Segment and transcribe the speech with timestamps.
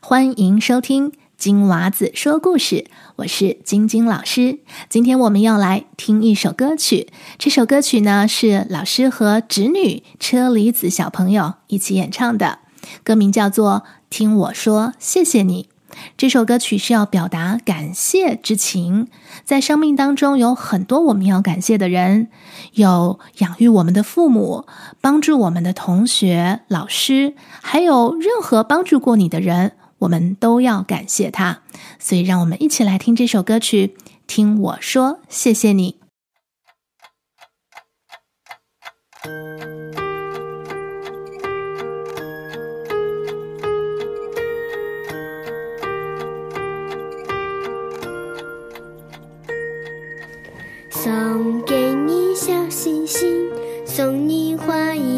[0.00, 4.58] 欢迎收听金娃子说故事，我是晶晶老师。
[4.88, 12.58] 今天我们要来听一首歌曲，这首歌曲呢是老师和侄女车厘子小朋友一起演唱的，
[13.04, 15.64] 歌名叫做《听我说谢谢你》。
[16.16, 19.08] 这首歌曲是要表达感谢之情，
[19.42, 22.28] 在生命当中有很多我们要感谢的人，
[22.74, 24.66] 有养育我们的父母，
[25.00, 31.62] 帮助我们的同学、老师，还有任何帮助过你的人，我们都要感谢他。
[31.98, 33.96] 所以，让我们一起来听这首歌曲，
[34.26, 35.96] 听我说谢谢你。
[50.90, 53.48] 送给你小星星，
[53.86, 55.17] 送你花一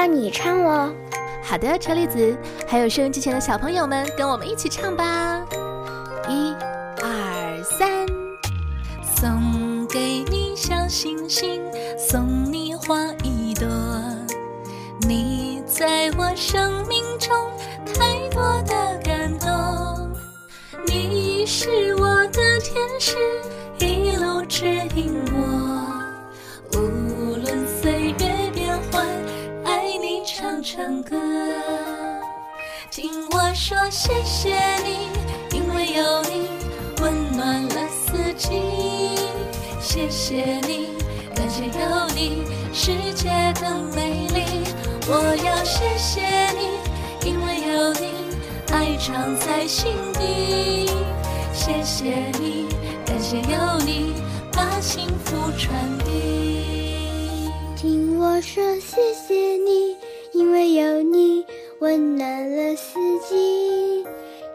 [0.00, 0.90] 到你唱哦。
[1.42, 2.34] 好的，车厘子，
[2.66, 5.44] 还有收音机前的小朋友们，跟我们一起唱吧！
[6.26, 6.54] 一、
[7.02, 8.06] 二、三，
[9.02, 11.60] 送给你小星星，
[11.98, 13.68] 送你花一朵。
[15.06, 17.36] 你在我生命中
[17.84, 20.10] 太多的感动，
[20.86, 23.18] 你是我的天使，
[23.78, 25.89] 一路指引我。
[30.50, 31.16] 唱唱歌。
[32.90, 35.06] 听我说谢谢你，
[35.52, 36.48] 因为有你
[37.00, 38.50] 温暖了四季。
[39.80, 40.88] 谢谢你，
[41.36, 43.30] 感谢有你，世界
[43.60, 44.42] 更美丽。
[45.06, 46.20] 我要谢谢
[46.58, 48.10] 你，因为有你，
[48.72, 50.90] 爱藏在心底。
[51.52, 52.66] 谢谢你，
[53.06, 54.14] 感谢有你，
[54.52, 55.72] 把幸福传
[56.04, 57.48] 递。
[57.76, 59.34] 听我说谢谢
[59.64, 59.96] 你，
[60.40, 61.44] 因为有你
[61.80, 64.06] 温暖了四季。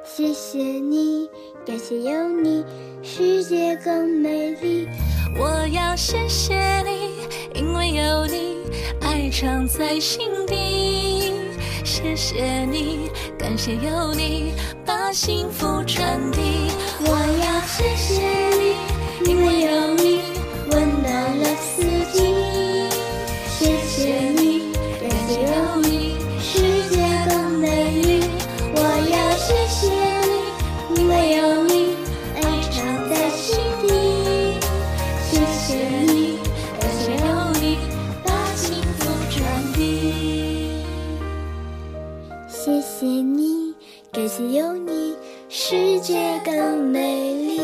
[0.03, 1.29] 谢谢你，
[1.63, 2.65] 感谢有你，
[3.03, 4.87] 世界更美丽。
[5.37, 7.11] 我要谢谢你，
[7.53, 8.63] 因为有你，
[9.01, 11.33] 爱藏在心底。
[11.83, 14.53] 谢谢你，感谢有你，
[14.83, 16.54] 把幸福传递。
[35.75, 36.37] 谢谢你，
[36.79, 37.77] 感谢有你，
[38.23, 40.71] 把幸福传递。
[42.47, 43.73] 谢谢你，
[44.09, 45.15] 感谢有你，
[45.49, 47.59] 世界更美丽